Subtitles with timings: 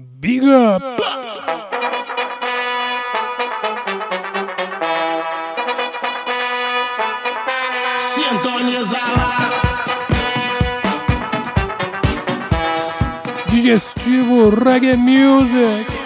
[0.00, 0.80] Big Up!
[7.96, 9.50] Sintoniza lá.
[13.48, 15.97] Digestivo Reggae Music!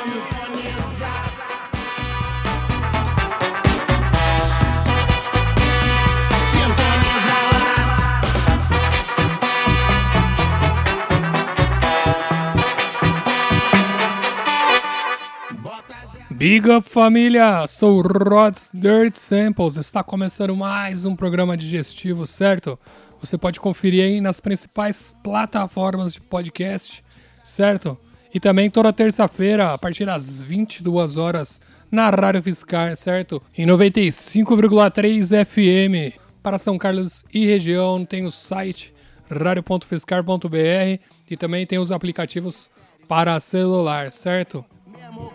[16.42, 17.64] Big Up família!
[17.68, 19.76] Sou Rod's Dirt Samples.
[19.76, 22.76] Está começando mais um programa digestivo, certo?
[23.20, 27.04] Você pode conferir aí nas principais plataformas de podcast,
[27.44, 27.96] certo?
[28.34, 33.40] E também toda terça-feira, a partir das 22 horas, na Rádio Fiscar, certo?
[33.56, 36.18] Em 95,3 FM.
[36.42, 38.92] Para São Carlos e região, tem o site
[39.30, 42.68] radio.fiscar.br e também tem os aplicativos
[43.06, 44.64] para celular, certo?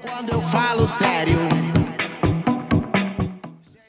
[0.02, 1.38] Quando eu falo sério.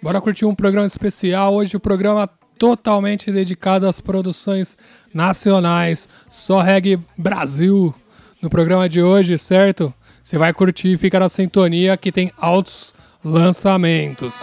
[0.03, 1.55] Bora curtir um programa especial.
[1.55, 4.77] Hoje o programa totalmente dedicado às produções
[5.15, 6.09] nacionais.
[6.29, 7.95] Só reggae Brasil
[8.43, 9.95] no programa de hoje, certo?
[10.23, 12.93] Você vai curtir e fica na sintonia que tem altos
[13.25, 14.35] lançamentos.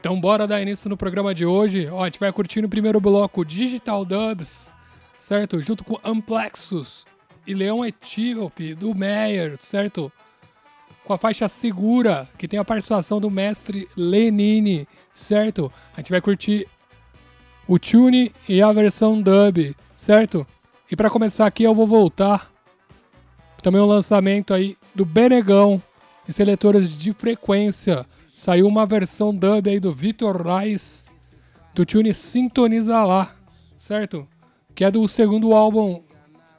[0.00, 1.88] Então bora dar início no programa de hoje.
[1.90, 4.72] Ó, a gente vai curtir no primeiro bloco Digital Dubs,
[5.18, 5.60] certo?
[5.60, 7.06] Junto com Amplexus
[7.48, 10.12] e Leão Etíope do Meyer, certo?
[11.08, 15.72] com a faixa Segura, que tem a participação do mestre Lenine, certo?
[15.94, 16.68] A gente vai curtir
[17.66, 20.46] o tune e a versão dub, certo?
[20.90, 22.52] E para começar aqui eu vou voltar
[23.62, 25.82] também o lançamento aí do Benegão
[26.28, 28.04] e seletores de frequência.
[28.28, 31.08] Saiu uma versão dub aí do Vitor Reis
[31.74, 33.34] do tune Sintoniza Lá,
[33.78, 34.28] certo?
[34.74, 36.02] Que é do segundo álbum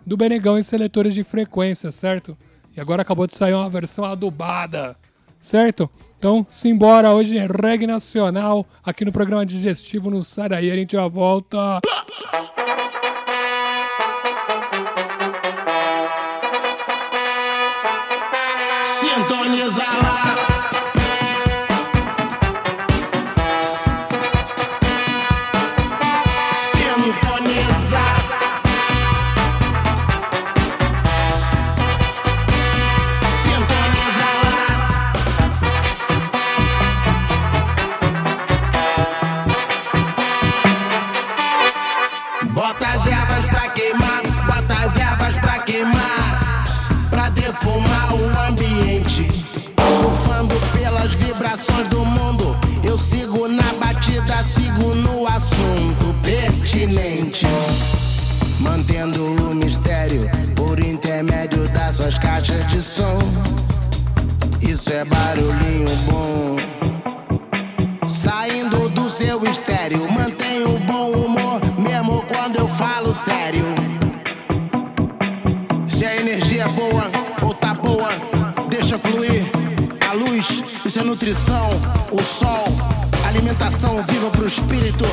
[0.06, 2.38] do Benegão em seletores de frequência, certo?
[2.76, 4.96] E agora acabou de sair uma versão adubada,
[5.40, 5.90] certo?
[6.18, 10.94] Então, simbora, hoje é reggae nacional aqui no programa digestivo, não sai daí, a gente
[10.94, 11.80] já volta.
[18.82, 20.29] Sintoniza lá.
[54.20, 57.48] Batida, sigo no assunto pertinente.
[58.60, 63.20] Mantendo o mistério por intermédio das suas caixas de som.
[64.62, 66.58] Isso é barulhinho bom.
[68.08, 73.66] Saindo do seu estéreo, mantenho o bom humor, mesmo quando eu falo sério.
[75.88, 77.10] Se a energia é boa
[77.44, 78.10] ou tá boa,
[78.70, 79.59] deixa fluir.
[80.40, 81.70] Luz, isso é nutrição,
[82.14, 82.64] o sol,
[83.28, 85.04] alimentação viva pro espírito.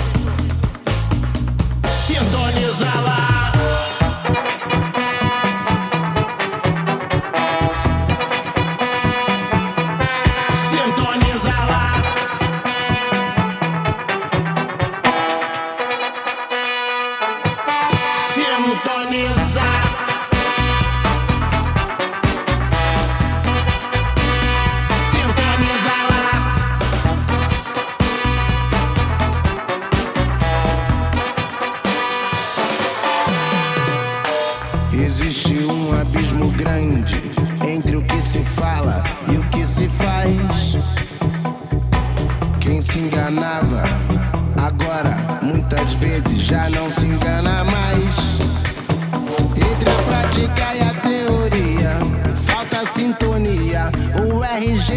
[1.89, 3.46] Sintoniza lá.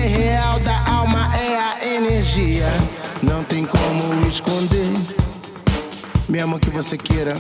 [0.10, 2.68] Real da alma é a energia.
[3.22, 4.92] Não tem como esconder,
[6.28, 7.40] mesmo que você queira.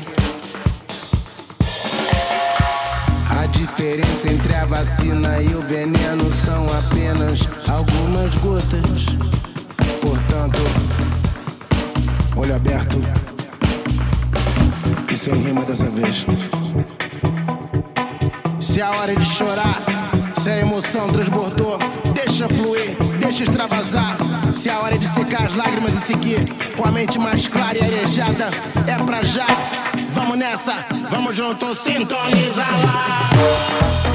[3.39, 9.06] A diferença entre a vacina e o veneno são apenas algumas gotas.
[10.01, 10.60] Portanto,
[12.38, 13.00] olho aberto
[15.12, 16.25] e sem rima dessa vez.
[18.60, 19.81] Se a hora de chorar,
[20.36, 21.80] se a emoção transbordou,
[22.13, 24.17] deixa fluir, deixa extravasar.
[24.51, 27.77] Se é a hora de secar as lágrimas e seguir com a mente mais clara
[27.77, 28.50] e arejada,
[28.88, 29.91] é pra já.
[30.09, 34.08] Vamos nessa, vamos junto, sintoniza lá.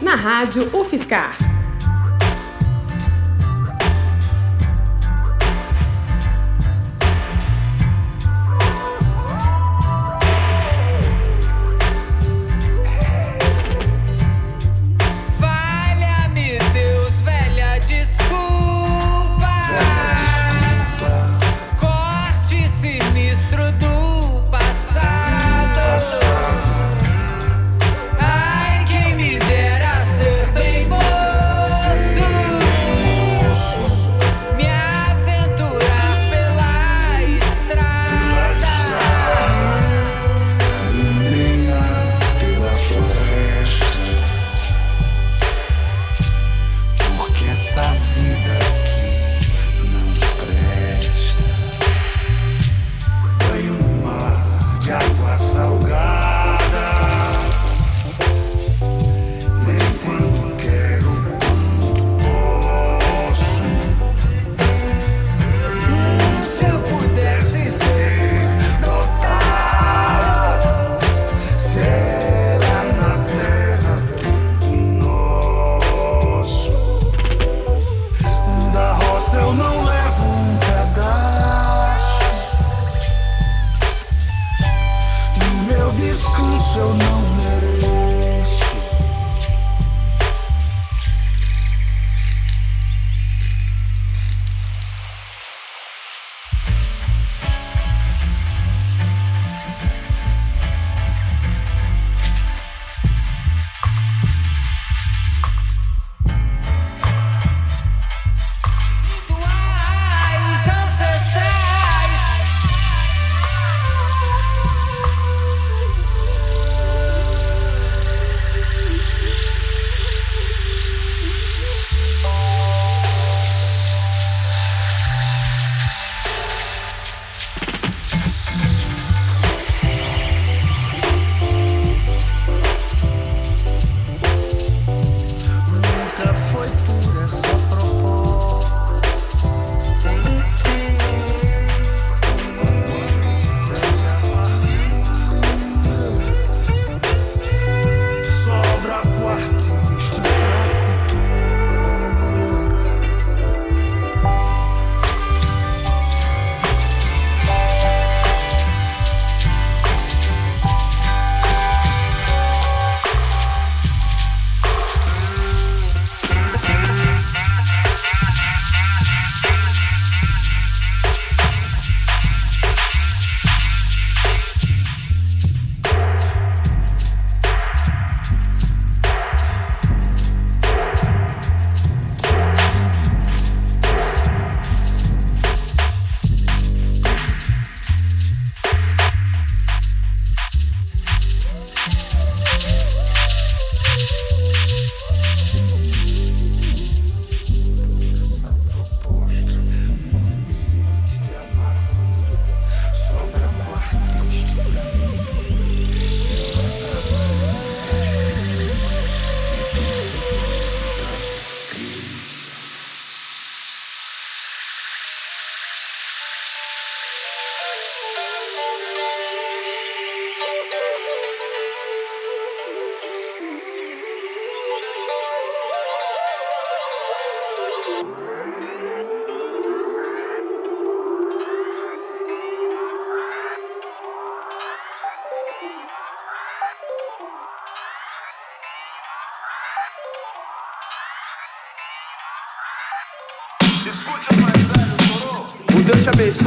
[0.00, 1.49] Na Rádio UFSCar.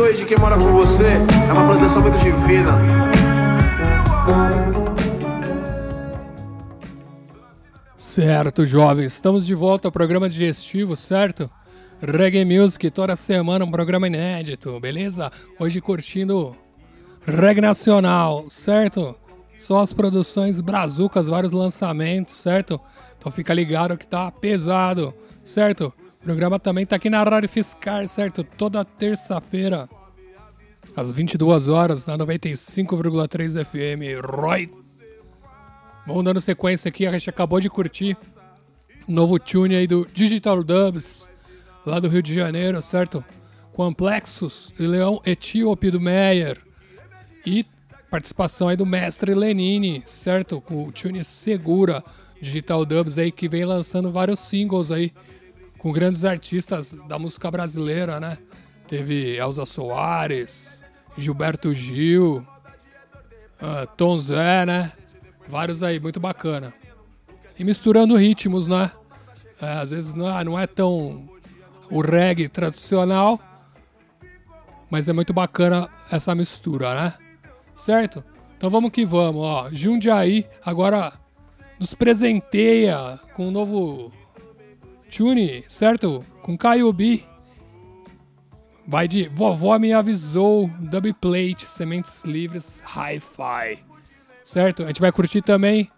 [0.04, 1.06] Te abençoe de quem mora com você.
[1.06, 2.72] É uma proteção muito divina.
[7.96, 9.14] Certo, jovens.
[9.14, 11.50] Estamos de volta ao programa digestivo, certo?
[12.02, 15.32] Reggae Music, toda semana um programa inédito, beleza?
[15.58, 16.54] Hoje curtindo
[17.26, 19.16] reggae nacional, certo?
[19.58, 22.80] Só as produções brazucas, vários lançamentos, certo?
[23.18, 25.14] Então fica ligado que tá pesado,
[25.46, 25.94] certo?
[26.24, 28.46] O programa também tá aqui na Rádio Fiscar, certo?
[28.46, 29.90] Toda terça-feira,
[30.96, 34.26] às 22 horas, na 95,3 FM.
[34.26, 34.72] Roy.
[36.08, 38.16] Vamos dando sequência aqui, a gente acabou de curtir
[39.06, 41.28] novo tune aí do Digital Dubs,
[41.86, 43.22] lá do Rio de Janeiro, certo?
[43.74, 46.58] Complexos e Leão Etíope do Meyer.
[47.46, 47.66] E
[48.10, 50.62] participação aí do mestre Lenine, certo?
[50.62, 52.02] Com o tune Segura
[52.42, 55.12] Digital Dubs aí que vem lançando vários singles aí
[55.84, 58.38] com grandes artistas da música brasileira, né?
[58.88, 60.82] Teve Elza Soares,
[61.18, 64.94] Gilberto Gil, uh, Tom Zé, né?
[65.46, 66.74] Vários aí, muito bacana.
[67.60, 68.92] E misturando ritmos, né?
[69.62, 71.30] É, às vezes não é, não é tão
[71.92, 73.38] o reggae tradicional,
[74.90, 77.14] mas é muito bacana essa mistura, né?
[77.76, 78.24] Certo?
[78.56, 79.68] Então vamos que vamos, ó.
[79.70, 81.12] Jundiaí agora
[81.78, 84.14] nos presenteia com um novo
[85.16, 86.26] tune, certo?
[86.42, 87.24] Com Caio B.
[88.88, 93.80] Vai de Vovó Me Avisou, Dubplate, Sementes Livres, Hi-Fi.
[94.44, 94.84] Certo?
[94.84, 95.90] A gente vai curtir também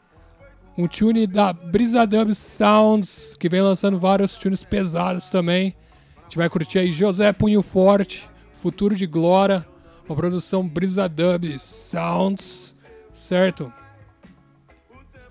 [0.78, 5.74] um tune da Brisa Dub Sounds, que vem lançando vários tunes pesados também.
[6.18, 9.66] A gente vai curtir aí José Punho Forte, Futuro de Glória,
[10.08, 12.76] uma produção Brisa Dub Sounds,
[13.14, 13.72] certo?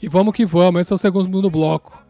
[0.00, 2.03] E vamos que vamos, esse é o segundo bloco.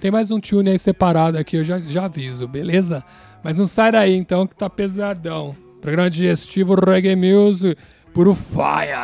[0.00, 3.04] Tem mais um tune aí separado aqui, eu já, já aviso, beleza?
[3.44, 5.54] Mas não sai daí então que tá pesadão.
[5.82, 7.76] Programa digestivo Reggae Music,
[8.14, 8.96] puro fire.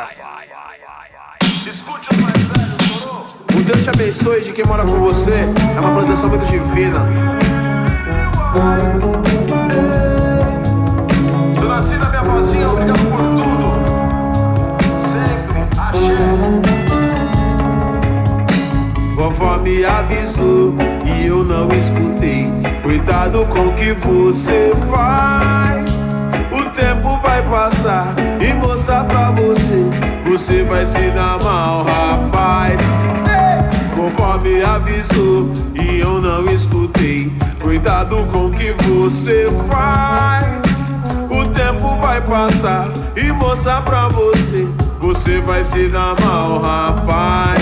[1.67, 2.33] Escute moro?
[3.55, 5.33] O Deus te abençoe de quem mora com você.
[5.75, 6.99] É uma proteção muito divina.
[11.59, 13.67] Dona Cida, minha vozinha, obrigado por tudo.
[14.99, 16.66] Sempre, axé.
[19.17, 22.53] Vovó me avisou e eu não escutei.
[22.83, 25.89] Cuidado com o que você faz.
[26.51, 29.83] O tempo vai passar e mostrar pra você.
[30.23, 32.79] Você vai se dar mal, rapaz.
[33.95, 37.33] Vovó me avisou e eu não escutei.
[37.59, 40.45] Cuidado com o que você faz.
[41.31, 44.67] O tempo vai passar e mostrar pra você.
[44.99, 47.59] Você vai se dar mal, rapaz.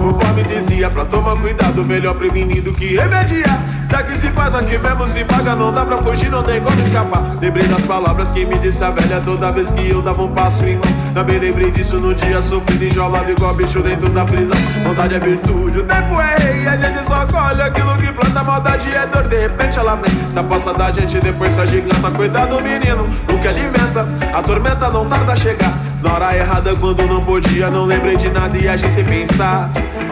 [0.00, 3.79] Vovó me dizia pra tomar cuidado, melhor prevenir do que remediar.
[3.90, 6.80] Se aqui se faz, aqui mesmo se paga, não dá pra fugir, não tem como
[6.80, 7.22] escapar.
[7.40, 10.64] Lembrei das palavras que me disse a velha toda vez que eu dava um passo
[10.64, 10.84] em mão.
[11.12, 14.56] Também lembrei disso no dia sofrido, enjolado igual bicho dentro da prisão.
[14.84, 18.44] Vontade é virtude, o tempo é rei, a gente só colhe aquilo que planta.
[18.44, 20.32] Maldade é dor, de repente ela vem.
[20.32, 22.12] Se aposta da gente, depois se agiganta.
[22.12, 25.76] Cuidado, menino, o que alimenta, a tormenta não tarda a chegar.
[26.00, 29.68] Na hora errada, quando não podia, não lembrei de nada e agi sem pensar.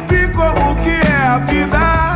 [0.08, 2.07] Vi como que é a vida.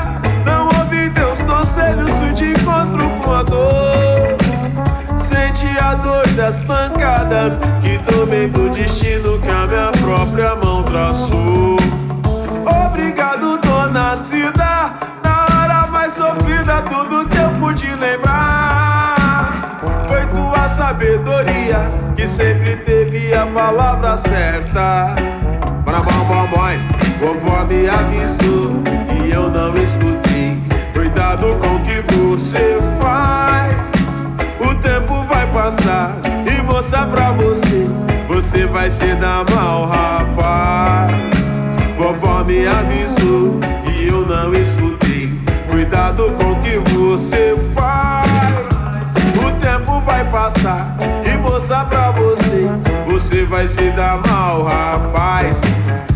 [7.33, 11.77] Pancadas que tomei do destino que a minha própria mão traçou.
[12.87, 14.93] Obrigado, dona Cida.
[15.25, 23.35] Na hora mais sofrida, tudo que eu pude lembrar foi tua sabedoria que sempre teve
[23.35, 25.15] a palavra certa.
[25.85, 26.63] Para bom, bom.
[27.19, 28.83] Vovó me avisou
[29.15, 30.61] e eu não escutei.
[30.93, 33.77] Cuidado com o que você faz.
[34.61, 36.17] O tempo vai passar
[36.73, 37.87] mostrar pra você.
[38.29, 41.13] Você vai se dar mal, rapaz.
[41.99, 45.31] Vovó me avisou e eu não escutei.
[45.71, 48.27] Cuidado com o que você faz.
[49.37, 52.67] O tempo vai passar e mostrar pra você.
[53.07, 55.61] Você vai se dar mal, rapaz.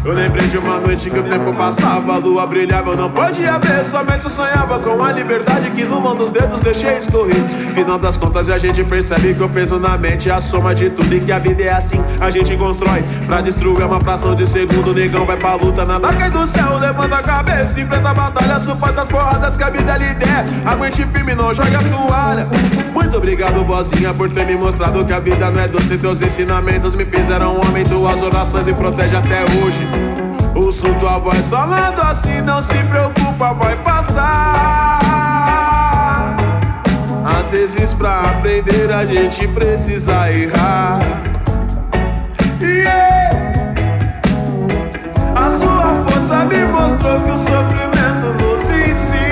[0.06, 3.58] Eu lembrei de uma noite que o tempo passava, a lua brilhava, eu não podia
[3.58, 3.82] ver.
[3.82, 7.34] Somente eu sonhava com a liberdade que no mão dos dedos deixei escorrer.
[7.74, 10.90] Final das contas, a gente percebe que o peso na mente é a soma de
[10.90, 12.00] tudo e que a vida é assim.
[12.20, 14.92] A gente constrói pra destruir uma fração de segundo.
[14.92, 18.60] O negão vai pra luta, nada cai do céu, levanta a cabeça, enfrenta a batalha,
[18.60, 20.44] suporta as porradas que a vida lhe der.
[20.64, 22.48] Aguente firme, não joga a toalha.
[22.94, 25.98] Muito obrigado, bozinha, por ter me mostrado que a vida não é doce.
[25.98, 29.95] Teus ensinamentos me fizeram homem, tuas orações me protegem até hoje.
[31.16, 35.00] Tua voz falando assim, não se preocupa, vai passar.
[37.24, 40.98] Às vezes pra aprender a gente precisa errar.
[42.60, 43.74] Yeah.
[45.34, 49.30] A sua força me mostrou que o sofrimento nos ensina.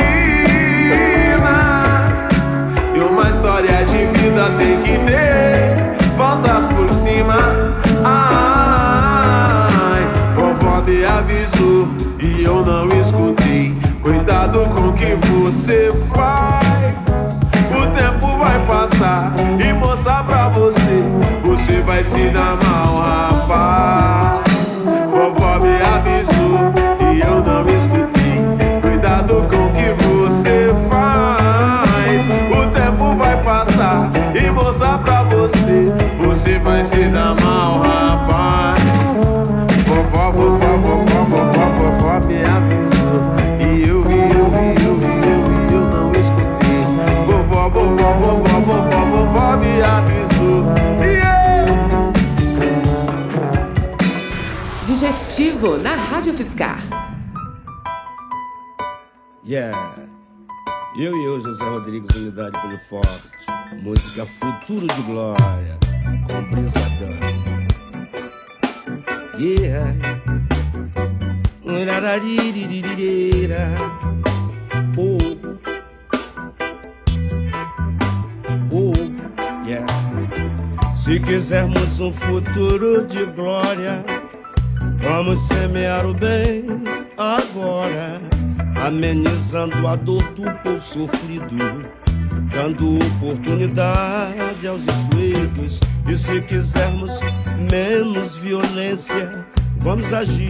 [2.94, 5.76] E uma história de vida tem que ter
[6.16, 7.63] voltas por cima.
[12.44, 13.74] Eu não escutei.
[14.02, 17.40] Cuidado com o que você faz.
[17.70, 21.02] O tempo vai passar e mostrar pra você.
[21.42, 24.44] Você vai se dar mal, rapaz.
[25.10, 26.72] Vovó me avisou
[27.12, 28.80] e eu não escutei.
[28.82, 29.63] Cuidado com
[55.64, 56.78] Na Rádio Fiscar.
[59.46, 59.94] Yeah.
[60.98, 63.30] Eu e eu, José Rodrigues, Unidade pelo Forte.
[63.80, 65.78] Música Futuro de Glória,
[66.28, 67.08] com Brisadão.
[69.38, 69.94] Yeah.
[74.98, 75.18] Oh.
[78.70, 79.86] Oh, yeah.
[80.94, 84.04] Se quisermos um futuro de glória,
[85.04, 86.64] vamos semear o bem
[87.16, 88.20] agora,
[88.84, 91.56] amenizando a dor do povo sofrido,
[92.52, 95.80] dando oportunidade aos excluídos.
[96.08, 97.20] E se quisermos
[97.70, 99.46] menos violência,
[99.78, 100.48] vamos agir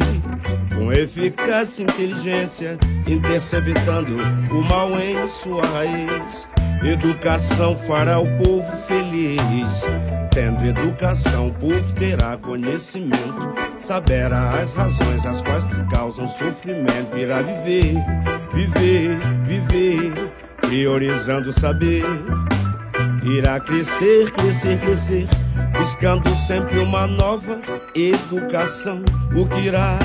[0.74, 4.16] com eficácia e inteligência, interceptando
[4.50, 6.48] o mal em sua raiz.
[6.82, 9.86] Educação fará o povo feliz.
[10.34, 13.54] Tendo educação, o povo terá conhecimento.
[13.78, 17.16] Saberá as razões as quais causam sofrimento.
[17.16, 17.94] Irá viver,
[18.52, 20.12] viver, viver,
[20.60, 22.02] priorizando saber.
[23.22, 25.28] Irá crescer, crescer, crescer,
[25.78, 27.62] buscando sempre uma nova
[27.94, 29.04] educação.
[29.36, 29.96] O que irá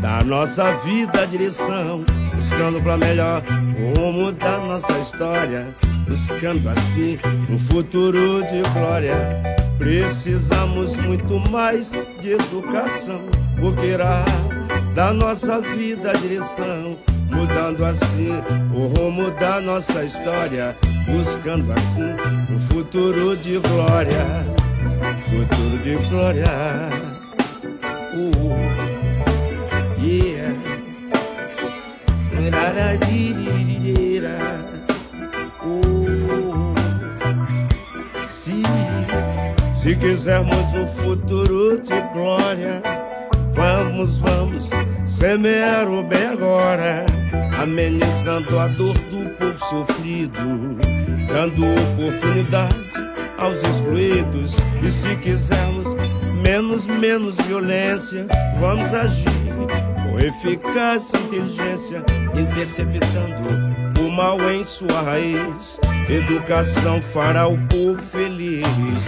[0.00, 2.02] dar nossa vida a direção,
[2.34, 3.42] buscando pra melhor
[3.78, 5.76] o rumo da nossa história
[6.10, 9.14] buscando assim um futuro de glória.
[9.78, 13.22] Precisamos muito mais de educação,
[13.60, 14.24] porque irá
[14.92, 16.98] da nossa vida a direção,
[17.30, 18.30] mudando assim
[18.74, 22.16] o rumo da nossa história, buscando assim
[22.52, 24.26] um futuro de glória,
[25.20, 26.50] futuro de glória.
[28.12, 28.50] Uh,
[30.02, 30.40] yeah.
[39.80, 42.82] Se quisermos um futuro de glória,
[43.54, 44.68] vamos, vamos
[45.06, 47.06] semear o bem agora,
[47.58, 50.76] amenizando a dor do povo sofrido,
[51.32, 52.76] dando oportunidade
[53.38, 54.58] aos excluídos.
[54.82, 55.86] E se quisermos
[56.42, 58.26] menos, menos violência,
[58.60, 59.30] vamos agir
[60.02, 62.04] com eficácia e inteligência,
[62.38, 63.48] interceptando
[63.98, 65.80] o mal em sua raiz.
[66.06, 69.06] Educação fará o povo feliz.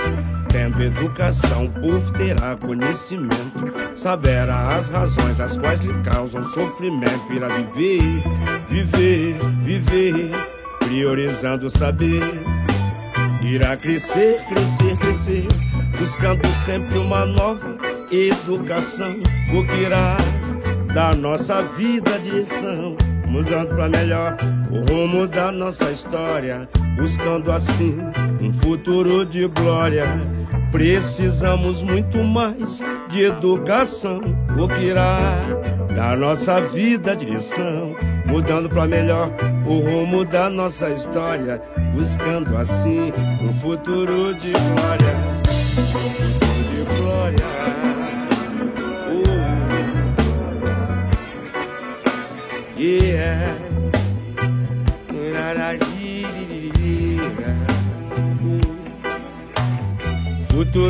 [0.73, 3.73] Tendo educação, povo terá conhecimento.
[3.95, 7.33] Saberá as razões as quais lhe causam sofrimento.
[7.33, 8.23] Irá viver,
[8.69, 10.31] viver, viver,
[10.79, 12.23] priorizando o saber.
[13.43, 15.49] Irá crescer, crescer, crescer,
[15.99, 17.77] buscando sempre uma nova
[18.11, 19.17] educação.
[19.53, 20.17] O que irá
[20.95, 22.97] dar nossa vida direção
[23.29, 24.37] mudando pra melhor
[24.71, 27.99] o rumo da nossa história, buscando assim
[28.41, 30.05] um futuro de glória.
[30.73, 32.81] Precisamos muito mais
[33.11, 34.21] de educação,
[34.59, 35.37] o que irá
[35.95, 37.95] dar nossa vida direção,
[38.27, 39.31] mudando pra melhor
[39.67, 41.61] o rumo da nossa história,
[41.95, 46.42] buscando assim um futuro de glória.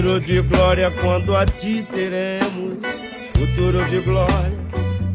[0.02, 2.82] Futuro de glória quando a ti teremos.
[3.34, 4.52] Futuro de glória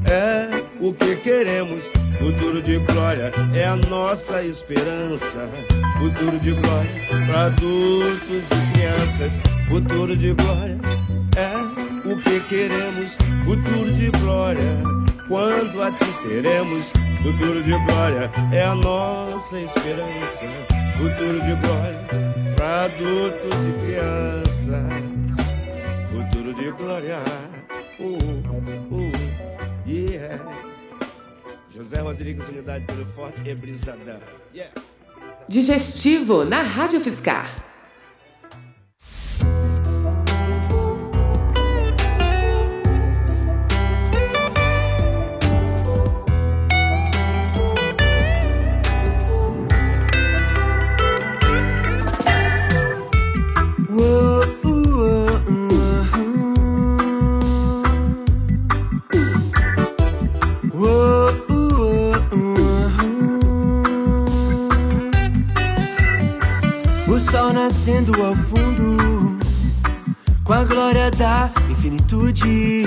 [0.06, 1.92] é o que queremos.
[2.18, 5.50] Futuro de glória é a nossa esperança.
[5.98, 6.90] Futuro de glória
[7.28, 9.42] para adultos e crianças.
[9.68, 10.80] Futuro de glória
[11.36, 13.18] é o que queremos.
[13.44, 14.84] Futuro de glória
[15.28, 20.46] quando a ti teremos futuro de glória, é a nossa esperança.
[20.98, 22.27] Futuro de glória
[22.58, 24.88] para adultos e crianças.
[26.10, 27.20] Futuro de glória,
[28.00, 29.12] uh, uh,
[29.88, 30.44] yeah.
[31.70, 34.20] José Rodrigues, Unidade pelo Forte e Brisadão.
[34.54, 34.74] Yeah.
[35.48, 37.67] Digestivo na Rádio Fiscar.
[71.12, 72.84] Da infinitude.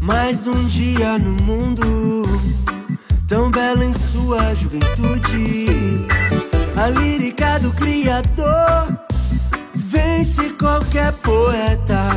[0.00, 1.82] Mais um dia no mundo,
[3.28, 6.06] tão belo em sua juventude.
[6.76, 8.98] A lírica do Criador
[9.74, 12.08] vence qualquer poeta.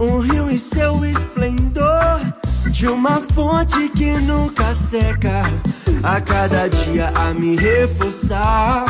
[0.00, 2.20] Um rio em seu esplendor,
[2.70, 5.42] de uma fonte que nunca seca.
[6.02, 8.86] A cada dia a me reforçar,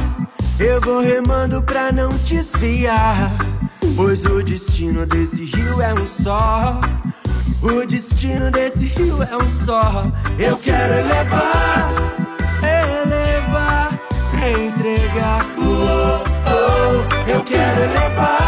[0.59, 3.52] eu vou remando pra não desviar.
[3.94, 6.81] Pois o destino desse rio é um só.
[7.61, 10.05] O destino desse rio é um só.
[10.38, 11.92] Eu quero elevar,
[12.62, 14.00] elevar,
[14.37, 15.46] entregar.
[15.59, 17.31] Oh, oh.
[17.31, 18.41] Eu quero elevar,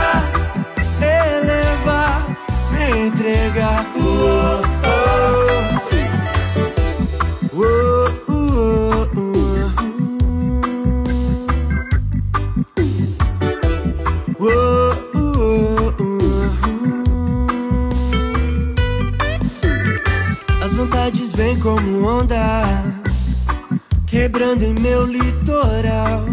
[24.63, 26.25] em meu litoral.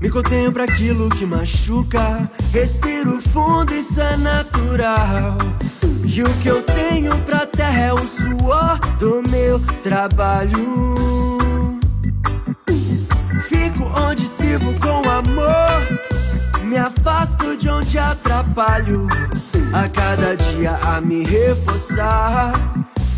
[0.00, 2.30] Me contenho pra aquilo que machuca.
[2.52, 5.38] Respiro fundo, isso é natural.
[6.04, 11.38] E o que eu tenho pra terra é o suor do meu trabalho.
[13.48, 16.00] Fico onde sirvo com amor.
[16.64, 19.06] Me afasto de onde atrapalho.
[19.72, 22.52] A cada dia a me reforçar.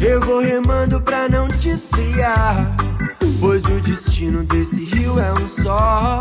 [0.00, 2.74] Eu vou remando pra não desviar.
[3.40, 6.20] Pois o destino desse rio é um só.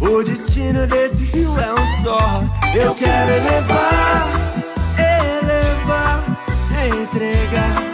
[0.00, 2.42] O destino desse rio é um só.
[2.74, 4.28] Eu quero elevar,
[4.98, 6.24] elevar,
[7.00, 7.91] entregar.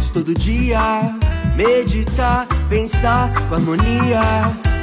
[0.00, 0.80] Minutos todo dia.
[1.56, 4.20] Meditar, pensar com harmonia.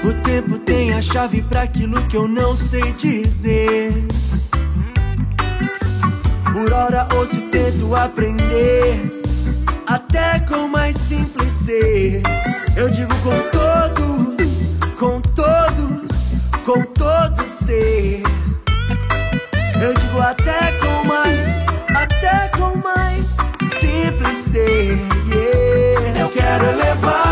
[0.04, 3.92] O tempo tem a chave pra aquilo que eu não sei dizer.
[6.54, 9.22] Por hora ouço e tento aprender.
[9.88, 12.22] Até com mais simples ser.
[12.76, 14.66] Eu digo com todos,
[15.00, 18.22] com todos, com todo ser.
[19.82, 20.87] Eu digo até com
[25.28, 26.20] yeah.
[26.20, 27.27] Eu quero elevar,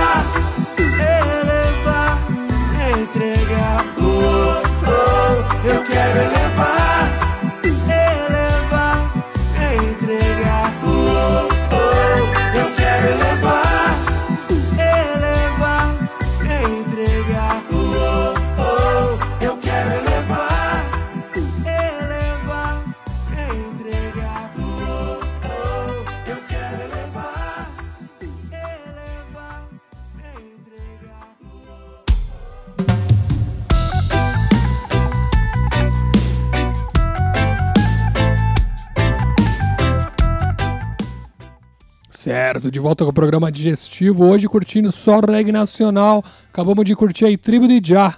[42.71, 44.25] De volta com o programa digestivo.
[44.25, 46.23] Hoje curtindo só reggae nacional.
[46.49, 48.15] Acabamos de curtir aí Tribo de Já,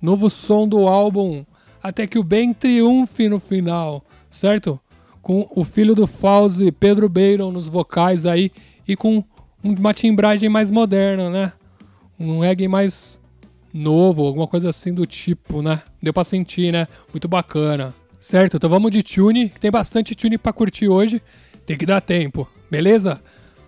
[0.00, 1.44] novo som do álbum
[1.82, 4.80] Até que o Bem Triunfe no final, certo?
[5.20, 8.50] Com o filho do Fauzi, Pedro Beiron nos vocais aí
[8.88, 9.22] e com
[9.62, 11.52] uma timbragem mais moderna, né?
[12.18, 13.20] Um reggae mais
[13.72, 15.82] novo, alguma coisa assim do tipo, né?
[16.02, 16.88] Deu pra sentir, né?
[17.12, 17.94] Muito bacana.
[18.18, 21.22] Certo, então vamos de tune, que tem bastante tune pra curtir hoje.
[21.66, 23.20] Tem que dar tempo, beleza?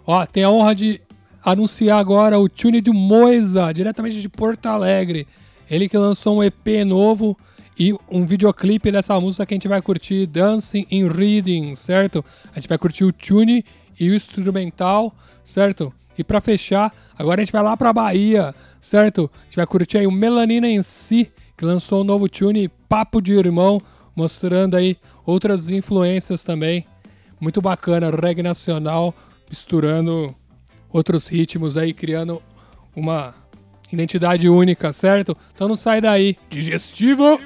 [0.06, 1.00] Ó, tem a honra de
[1.44, 5.26] anunciar agora o tune de Moisa, diretamente de Porto Alegre.
[5.70, 7.36] Ele que lançou um EP novo
[7.78, 12.24] e um videoclipe dessa música que a gente vai curtir Dancing in Reading, certo?
[12.54, 13.64] A gente vai curtir o tune
[13.98, 15.92] e o instrumental, certo?
[16.18, 19.30] E pra fechar, agora a gente vai lá pra Bahia, certo?
[19.40, 23.22] A gente vai curtir aí o Melanina em si, que lançou um novo tune, Papo
[23.22, 23.80] de Irmão,
[24.14, 26.84] mostrando aí outras influências também.
[27.40, 29.14] Muito bacana, reggae nacional,
[29.52, 30.34] misturando
[30.90, 32.42] outros ritmos aí, criando
[32.96, 33.34] uma
[33.92, 35.36] identidade única, certo?
[35.54, 36.38] Então não sai daí.
[36.48, 37.38] Digestivo!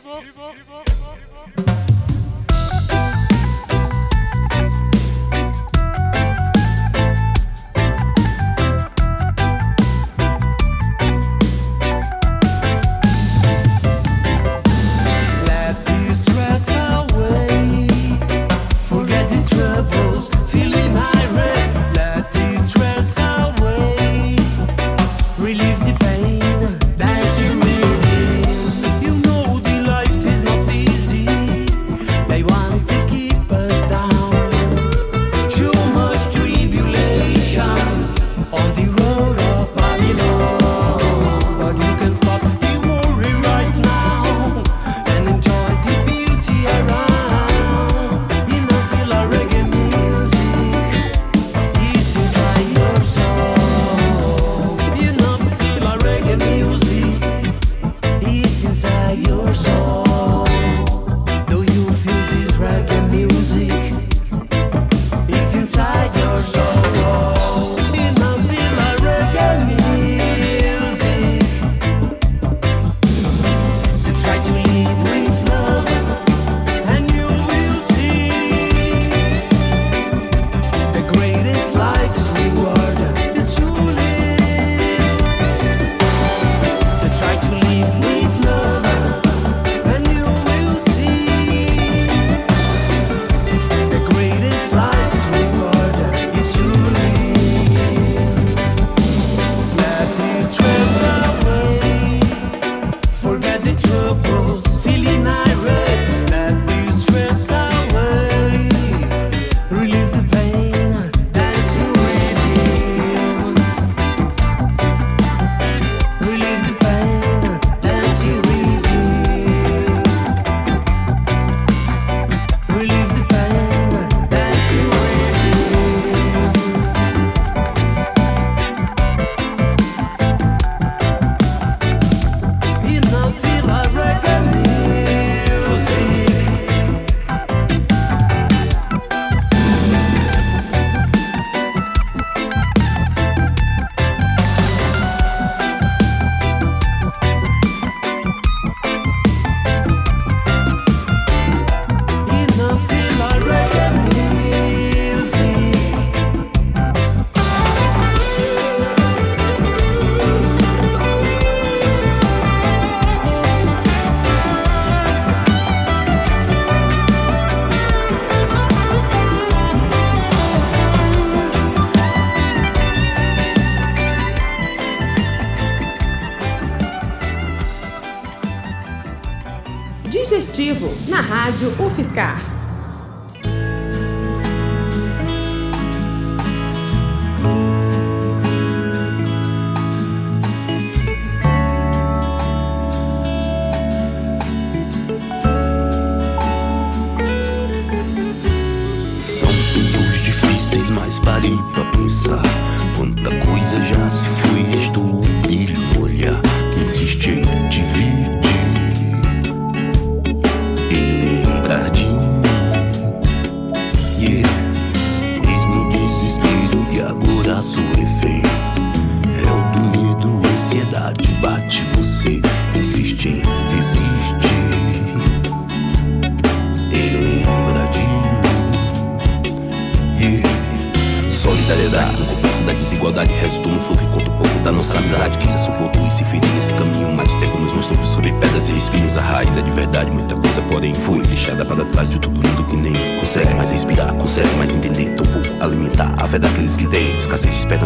[181.66, 182.45] Rádio UFSCar.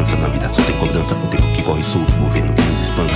[0.00, 0.16] balança.
[0.16, 1.14] Na vida só tem cobrança.
[1.14, 3.14] O tempo que corre solto, governo que nos espanca.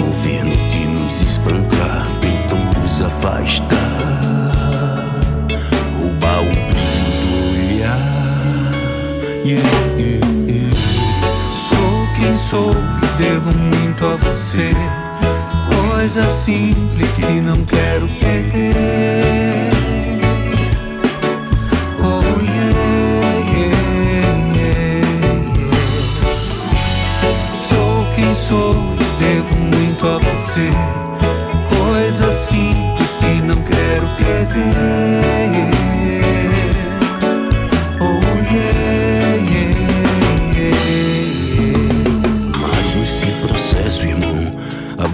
[0.00, 3.83] Governo que nos espanca, tentam nos afastar.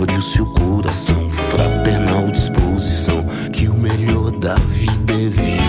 [0.00, 5.60] Abre o seu coração, fraternal disposição, que o melhor da vida é viver.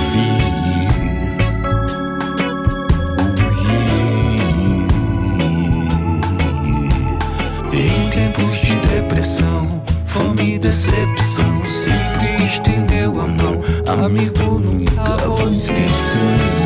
[7.74, 9.68] Em tempos de depressão,
[10.08, 13.62] fome e decepção, sempre estendeu a mão,
[14.06, 16.61] amigo, nunca vou esquecer.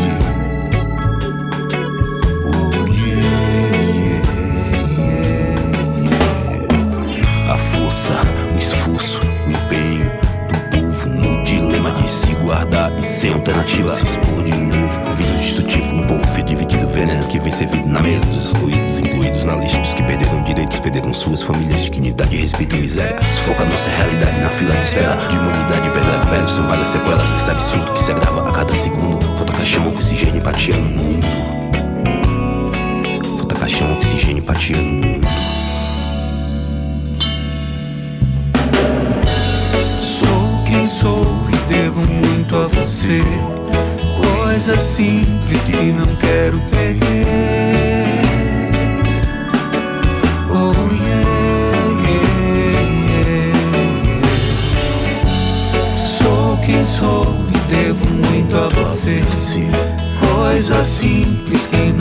[18.46, 23.20] excluídos, incluídos na lista dos que perderam direitos, perderam suas famílias, dignidade, respeito e miséria.
[23.34, 25.16] Sufoca a nossa realidade na fila de espera.
[25.16, 27.24] De humanidade, verdade, velho, são várias sequelas.
[27.24, 29.26] Esse absurdo que se agrava a cada segundo.
[29.36, 31.28] Falta caixão, oxigênio, empatia no mundo.
[33.38, 35.28] Falta caixão, oxigênio, empatia no mundo.
[40.04, 43.22] Sou quem sou e devo muito a você.
[44.16, 47.55] Coisa simples que não quero perder.
[58.46, 59.22] muito a você.
[60.20, 61.92] Coisa simples que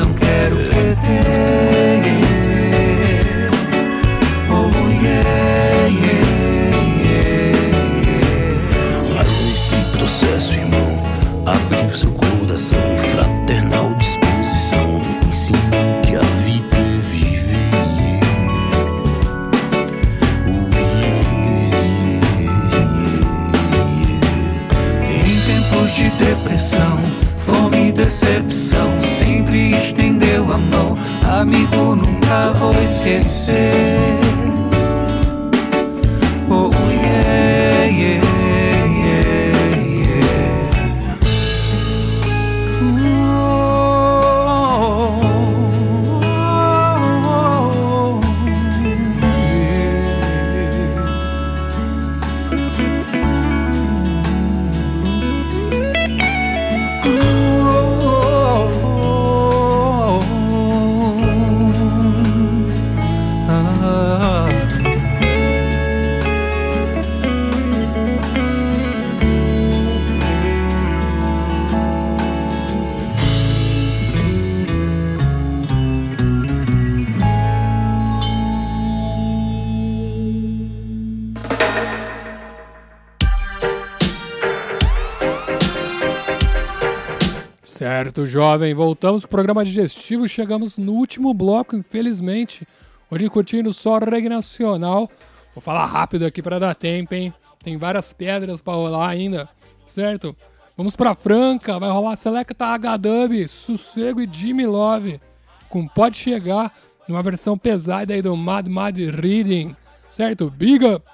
[87.75, 90.29] Certo, jovem, voltamos com o programa digestivo.
[90.29, 92.65] Chegamos no último bloco, infelizmente.
[93.11, 95.11] Hoje curtindo só reggae nacional.
[95.53, 97.35] Vou falar rápido aqui para dar tempo, hein?
[97.65, 99.49] Tem várias pedras para rolar ainda,
[99.85, 100.37] certo?
[100.77, 105.21] Vamos para Franca, vai rolar Selecta H-Dub, Sossego e Jimmy Love.
[105.69, 106.73] Com Pode Chegar,
[107.09, 109.75] numa versão pesada aí do Mad Mad Reading,
[110.13, 110.49] certo?
[110.49, 111.05] Big Up!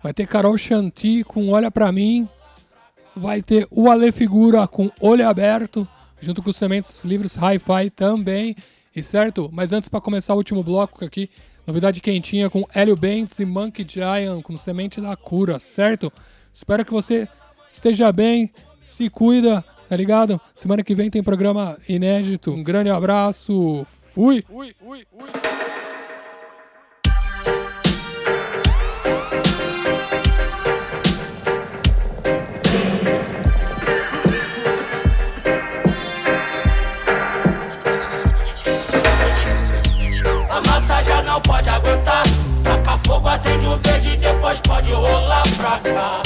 [0.00, 2.28] Vai ter Carol Chanty com Olha Pra Mim,
[3.16, 5.86] Vai ter o Ale Figura com Olho Aberto,
[6.20, 8.56] junto com os Sementes Livres Hi-Fi também.
[8.94, 9.48] E certo?
[9.52, 11.30] Mas antes para começar o último bloco aqui,
[11.66, 16.12] novidade quentinha com Hélio Bentes e Monkey Giant com Semente da Cura, certo?
[16.52, 17.28] Espero que você
[17.70, 18.50] esteja bem,
[18.84, 20.40] se cuida, tá ligado?
[20.54, 22.50] Semana que vem tem programa inédito.
[22.52, 24.44] Um grande abraço, fui!
[24.50, 25.69] Ui, ui, ui.
[43.10, 46.22] Fogo, acende o verde, depois pode rolar pra cá.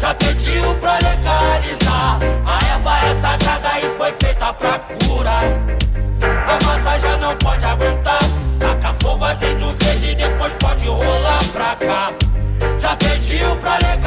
[0.00, 2.18] Já pediu pra legalizar.
[2.44, 5.44] A erva é sagrada e foi feita pra curar.
[6.22, 8.18] A massa já não pode aguentar.
[8.58, 12.12] Taca fogo, acende o verde, depois pode rolar pra cá.
[12.78, 14.05] Já pediu pra legalizar.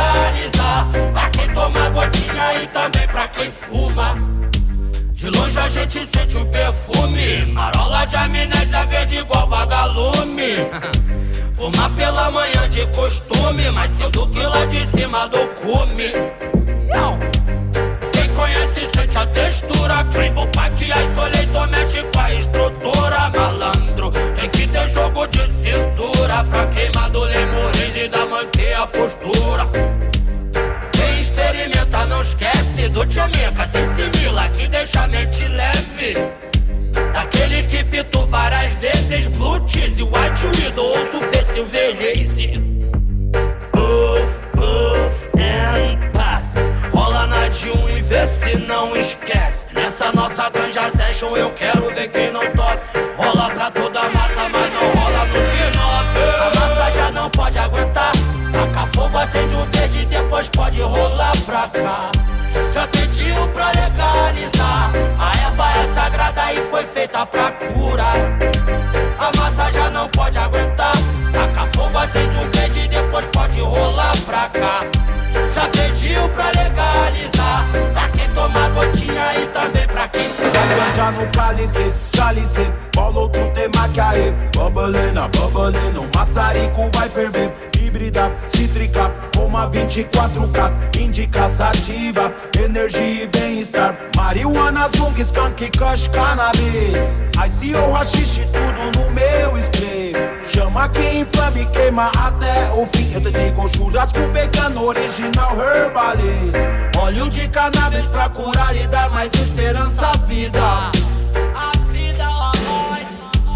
[86.30, 87.51] Maçarico vai ferver.
[87.75, 92.32] Híbrida, cítrica, Roma 24K, indica sativa,
[92.63, 93.95] energia e bem-estar.
[94.15, 97.23] Marihuana, zung, skunk, kush, cannabis.
[97.34, 100.13] ICO, rachixe, tudo no meu spray.
[100.47, 103.11] Chama quem inflame, queima até o fim.
[103.11, 106.95] Eu te digo churrasco vegano, original herbalist.
[106.95, 110.91] Óleo de cannabis pra curar e dar mais esperança à vida.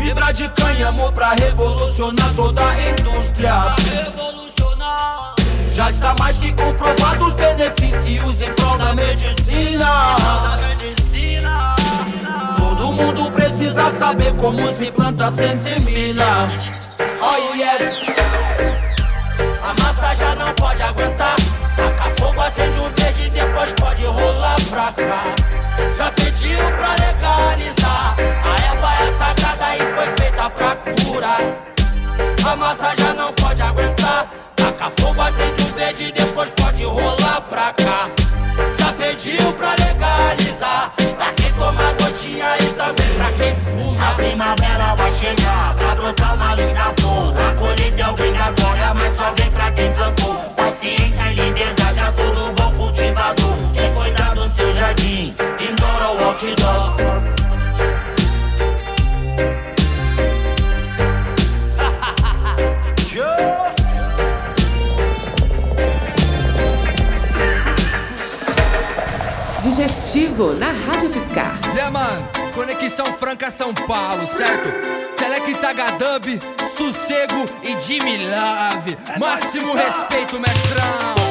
[0.03, 3.73] Fibra de cânhamo pra revolucionar toda a indústria.
[3.89, 5.33] Revolucionar.
[5.71, 9.85] Já está mais que comprovado os benefícios em prol da medicina.
[9.85, 11.75] Da medicina.
[12.57, 16.25] Todo mundo precisa saber como se planta sem semina.
[17.21, 18.05] Oh yes,
[19.63, 21.37] A massa já não pode aguentar.
[21.77, 25.62] Taca fogo, acende o verde, depois pode rolar pra cá.
[25.97, 28.15] Já pediu pra legalizar.
[28.43, 31.41] A erva é sagrada e foi feita pra curar.
[32.45, 34.27] A massa já não pode aguentar.
[34.55, 38.09] Taca fogo, acende o verde, depois pode rolar pra cá.
[38.77, 40.91] Já pediu pra legalizar.
[41.17, 44.09] Pra quem toma gotinha e também pra quem fuma.
[44.09, 47.02] a primavera vai chegar pra brotar uma linda flor.
[56.33, 57.21] Outdoor.
[69.61, 71.59] Digestivo na Rádio Fiscar.
[71.73, 74.69] Yeah, mano, Conexão Franca São Paulo, certo?
[75.17, 78.97] Selecta H-Dub, Sossego e Jimmy Love.
[79.19, 81.22] Máximo respeito, mestrão.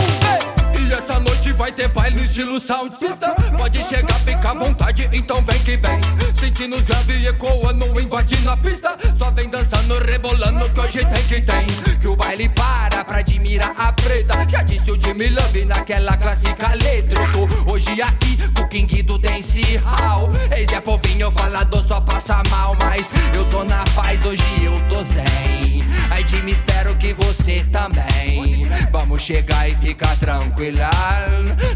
[1.03, 3.35] Essa noite vai ter baile estilo sound system.
[3.59, 6.01] Pode chegar, fica à vontade, então vem que vem.
[6.39, 8.97] Sentindo os grave ecoando, invade na pista.
[9.19, 11.67] Só vem dançando, rebolando, que hoje tem que tem.
[12.01, 14.49] Que o baile para pra admirar a preta.
[14.49, 17.21] Já disse o Jimmy Love naquela clássica letra.
[17.21, 20.31] Eu tô hoje aqui com o King do Dance Hall.
[20.57, 22.77] Eis é povinho falado, só passa mal.
[22.77, 25.83] Mas eu tô na paz, hoje eu tô zen.
[26.11, 28.63] Aí Jimmy, espero que você também.
[28.93, 30.92] Vamos chegar e ficar tranquila.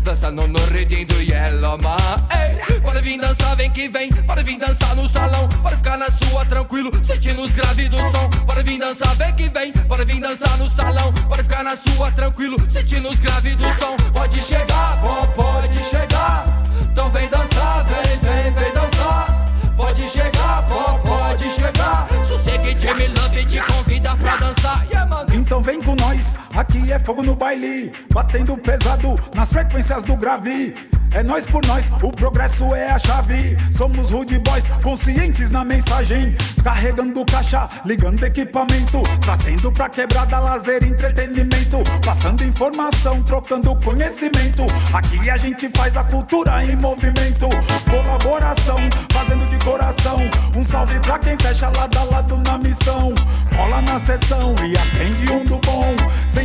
[0.02, 1.96] Dançando no ritmo do Yellow Man.
[2.32, 4.12] Ei, pode vir dançar, vem que vem.
[4.12, 5.48] Pode vir dançar no salão.
[5.62, 8.30] Pode ficar na sua tranquilo, sentindo os graves do som.
[8.46, 9.72] Pode vir dançar, vem que vem.
[9.72, 11.12] Pode vir dançar no salão.
[11.28, 13.96] Pode ficar na sua tranquilo, sentindo os graves do som.
[14.12, 16.46] Pode chegar, pô, pode chegar.
[16.82, 19.44] Então vem dançar, vem, vem, vem dançar.
[19.76, 22.08] Pode chegar, pô, pode chegar.
[22.26, 24.86] Sossega e Jamie Love te convida pra dançar.
[24.90, 25.26] Yeah.
[25.34, 30.74] Então vem com nós, aqui é fogo no baile, batendo pesado nas frequências do grave.
[31.16, 33.57] É nós por nós, o progresso é a chave.
[33.72, 36.36] Somos rude boys, conscientes na mensagem.
[36.62, 39.02] Carregando caixa, ligando equipamento.
[39.22, 41.78] Trazendo pra quebrada lazer, entretenimento.
[42.04, 44.66] Passando informação, trocando conhecimento.
[44.92, 47.48] Aqui a gente faz a cultura em movimento.
[47.88, 48.76] Colaboração,
[49.11, 50.18] fazendo de coração.
[50.54, 53.14] Um salve pra quem fecha lado a lado na missão.
[53.57, 55.96] Cola na sessão e acende um do bom.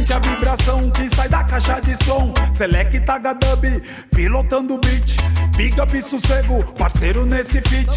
[0.02, 2.34] Sente a vibração que sai da caixa de som.
[2.52, 5.18] Select H-Dub, pilotando o beat.
[5.56, 7.88] Big up e sossego, parceiro nesse feat.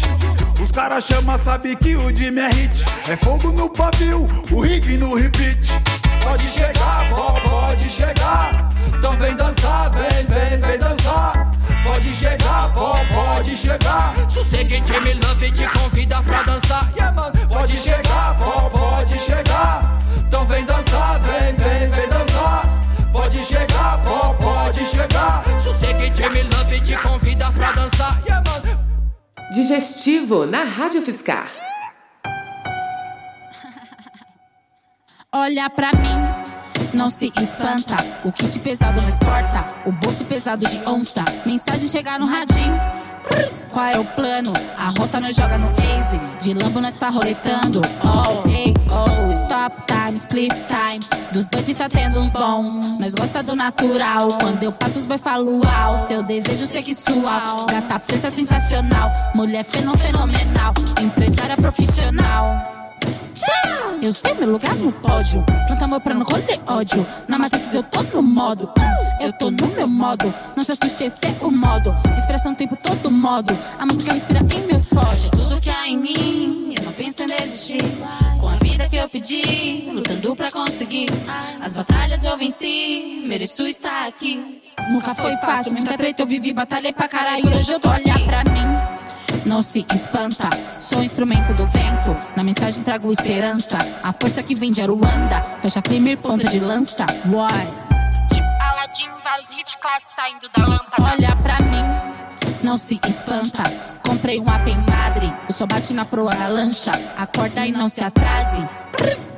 [0.61, 2.85] Os caras chama, sabe que o Jimmy é hit.
[3.07, 5.57] É fogo no pavio, o ritmo no repeat.
[6.23, 8.69] Pode chegar, pô, pode chegar.
[8.95, 11.49] Então vem dançar, vem, vem, vem dançar.
[11.83, 14.13] Pode chegar, pô, pode chegar.
[14.29, 16.87] Sossega e Jamie Love te convida pra dançar.
[16.95, 17.47] Yeah, mano.
[17.47, 20.04] Pode chegar, pô, pode chegar.
[20.35, 22.63] Então vem dançar, vem, vem, vem dançar.
[23.13, 25.45] Pode chegar, pô, pode chegar.
[25.61, 28.21] Sossega e Jamie Love te convida pra dançar.
[28.25, 28.43] Yeah.
[29.53, 31.49] Digestivo na Rádio Fiscar.
[35.33, 36.19] Olha pra mim,
[36.93, 37.95] não se espanta.
[38.25, 41.23] O kit pesado não exporta, o bolso pesado de onça.
[41.45, 42.75] Mensagem chegar no radinho.
[43.71, 44.53] Qual é o plano?
[44.77, 46.21] A rota nós joga no Waze.
[46.39, 47.81] De lambo nós tá roletando.
[48.01, 51.05] Oh, ei, oh, stop time, split time.
[51.33, 52.77] Dos bud tá tendo uns bons.
[52.99, 54.37] Nós gosta do natural.
[54.39, 55.61] Quando eu passo os boy falo.
[56.07, 57.65] Seu desejo sexual.
[57.65, 59.11] Gata preta sensacional.
[59.35, 60.73] Mulher feno fenomenal.
[61.01, 62.95] Empresária profissional.
[63.33, 63.74] Tchau!
[64.05, 65.43] Eu sei meu lugar no pódio.
[65.65, 67.03] Planta amor pra não colher ódio.
[67.27, 68.71] Na Matrix eu tô no modo.
[69.19, 70.31] Eu tô no meu modo.
[70.55, 71.91] Não se assuste, esse é o modo.
[72.15, 73.57] Expressão o tempo todo modo.
[73.79, 75.27] A música respira em meus pods.
[75.31, 77.81] Tudo que há em mim, eu não penso em desistir.
[78.39, 81.07] Com a vida que eu pedi, lutando pra conseguir.
[81.59, 84.61] As batalhas eu venci, mereço estar aqui.
[84.91, 87.47] Nunca foi fácil, muita treta eu vivi, batalhei pra caralho.
[87.47, 88.95] Hoje eu tô olhar pra mim
[89.45, 90.49] não se espanta.
[90.79, 93.77] Sou instrumento do vento, na mensagem trago esperança.
[94.03, 97.05] A força que vem de Aruanda, fecha primeiro ponta de lança.
[97.25, 97.67] Why?
[98.33, 101.03] Tipo Aladdin, vários hit classe saindo da lâmpada.
[101.03, 101.83] Olha pra mim,
[102.63, 103.63] não se espanta.
[104.05, 106.91] Comprei um AP em Madre, o sol bate na proa da lancha.
[107.17, 108.67] Acorda e não se atrase.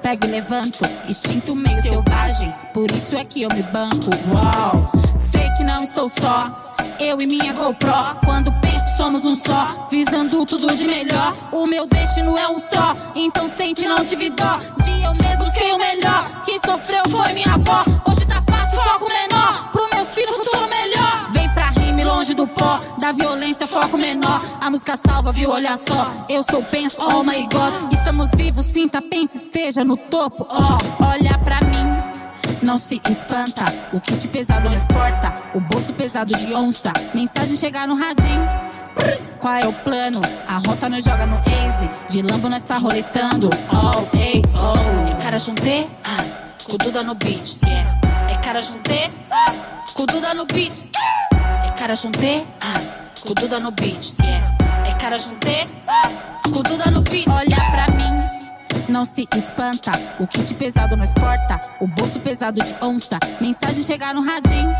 [0.01, 0.79] Pego e levanto,
[1.09, 2.53] instinto meio selvagem.
[2.73, 4.09] Por isso é que eu me banco.
[4.31, 6.49] Uau, sei que não estou só.
[6.99, 7.93] Eu e minha GoPro,
[8.25, 11.33] quando penso somos um só, visando tudo de melhor.
[11.51, 14.57] O meu destino é um só, então sente não tive dó.
[14.83, 17.83] De eu mesmo busquei o melhor, quem sofreu foi minha avó.
[18.09, 21.31] Hoje tá fácil, foco menor, pro meus filhos futuro melhor.
[21.31, 24.41] Vem pra rime longe do pó, da violência foco menor.
[24.59, 25.51] A música salva, viu?
[25.51, 27.93] Olha só, eu sou penso, oh my god.
[27.93, 30.77] Estamos vivos, sinta, pense, esteja no topo, ó.
[30.77, 31.36] Oh, olha
[32.77, 33.65] não se espanta.
[33.91, 36.93] O kit pesado não exporta, o bolso pesado de onça.
[37.11, 38.47] Mensagem chegar no radinho.
[39.39, 40.21] Qual é o plano?
[40.47, 41.89] A rota nós joga no Waze.
[42.07, 43.49] De lambo nós tá roletando.
[43.71, 45.11] Oh, ei, oh.
[45.11, 45.87] É cara junté?
[46.03, 46.23] Ah,
[46.63, 47.57] com Duda no beat.
[47.65, 47.99] Yeah.
[48.29, 49.09] É cara junté?
[49.31, 49.53] Ah,
[49.95, 50.87] com Duda no beat.
[51.65, 52.45] É cara junté?
[52.61, 52.79] Ah,
[53.21, 54.13] com Duda no beat.
[54.21, 54.55] Yeah.
[54.87, 55.67] É cara junté?
[55.87, 56.11] Ah,
[56.43, 57.27] com Duda no beat.
[57.27, 57.96] Olha pra mim
[58.87, 59.91] não se espanta.
[60.19, 63.17] O kit pesado não exporta, o bolso pesado de onça.
[63.39, 64.71] Mensagem chegar no radinho.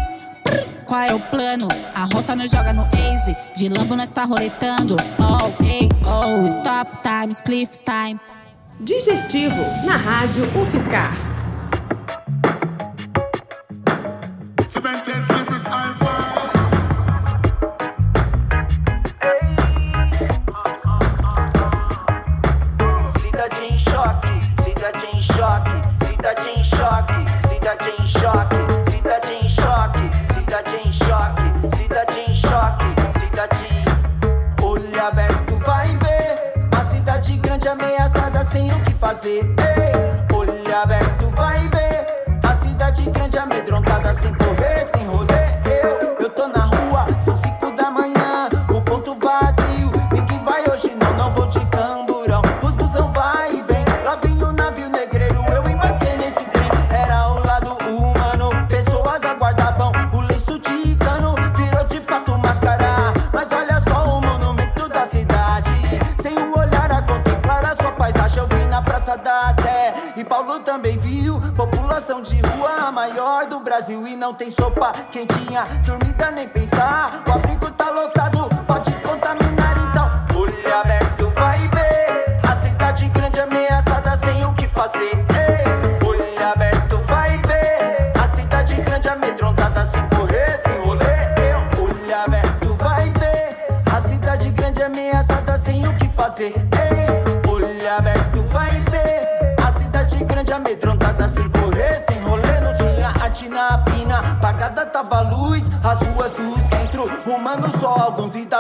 [0.85, 1.67] Qual é o plano?
[1.93, 3.35] A rota nós joga no Waze.
[3.55, 4.95] De lambo nós tá roletando.
[5.19, 8.19] Oh, ei, oh, stop time, spliff time.
[8.79, 11.13] Digestivo na Rádio UFSCar.
[14.67, 15.11] Cidade
[39.28, 39.66] o
[73.88, 75.63] Brasil e não tem sopa quentinha.
[75.85, 76.45] Dormida nem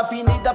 [0.07, 0.46] avenida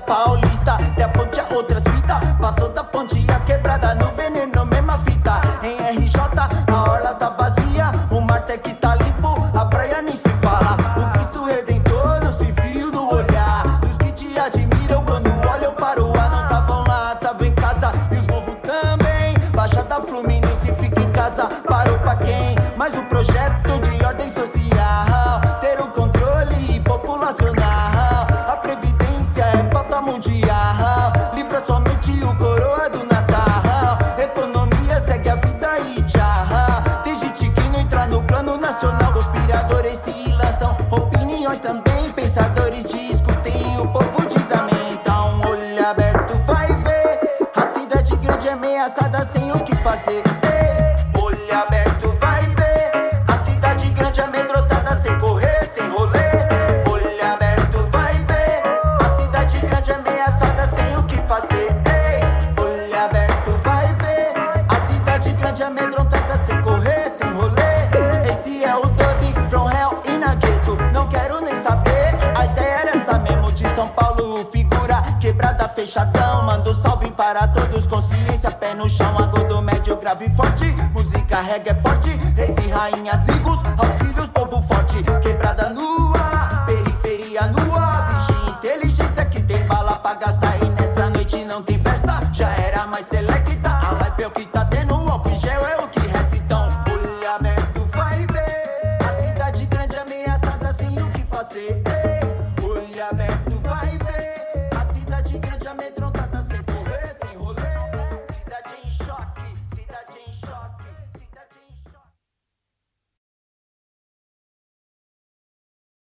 [30.13, 30.52] bom dia.